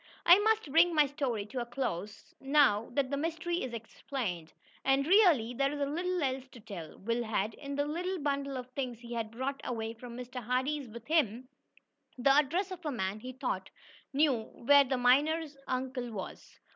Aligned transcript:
I 0.25 0.39
must 0.39 0.71
bring 0.71 0.95
my 0.95 1.05
story 1.05 1.45
to 1.45 1.59
a 1.61 1.65
close, 1.67 2.33
now 2.39 2.89
that 2.93 3.11
the 3.11 3.17
mystery 3.17 3.61
is 3.61 3.71
explained. 3.71 4.51
And, 4.83 5.05
really, 5.05 5.53
there 5.53 5.71
is 5.71 5.77
little 5.79 6.23
else 6.23 6.47
to 6.53 6.59
tell. 6.59 6.97
Will 6.97 7.23
had, 7.23 7.53
in 7.53 7.75
the 7.75 7.85
little 7.85 8.17
bundle 8.17 8.57
of 8.57 8.67
things 8.71 8.99
he 9.01 9.13
had 9.13 9.29
brought 9.29 9.61
away 9.63 9.93
from 9.93 10.17
Mr. 10.17 10.41
Hardee's 10.43 10.87
with 10.89 11.05
him, 11.05 11.47
the 12.17 12.31
address 12.33 12.71
of 12.71 12.83
a 12.83 12.91
man 12.91 13.19
he 13.19 13.31
thought 13.33 13.69
knew 14.11 14.41
where 14.45 14.83
the 14.85 14.97
miner 14.97 15.45
uncle 15.67 16.09
was. 16.11 16.57